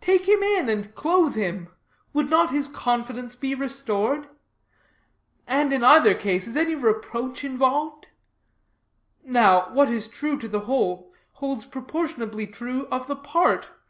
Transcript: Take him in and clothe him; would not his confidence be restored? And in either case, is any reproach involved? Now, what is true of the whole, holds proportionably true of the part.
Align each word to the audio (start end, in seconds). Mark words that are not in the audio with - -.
Take 0.00 0.26
him 0.26 0.42
in 0.42 0.70
and 0.70 0.94
clothe 0.94 1.34
him; 1.34 1.68
would 2.14 2.30
not 2.30 2.48
his 2.48 2.66
confidence 2.66 3.36
be 3.36 3.54
restored? 3.54 4.26
And 5.46 5.70
in 5.70 5.84
either 5.84 6.14
case, 6.14 6.46
is 6.46 6.56
any 6.56 6.74
reproach 6.74 7.44
involved? 7.44 8.08
Now, 9.22 9.68
what 9.74 9.90
is 9.90 10.08
true 10.08 10.32
of 10.42 10.50
the 10.50 10.60
whole, 10.60 11.12
holds 11.32 11.66
proportionably 11.66 12.46
true 12.46 12.86
of 12.90 13.06
the 13.06 13.16
part. 13.16 13.68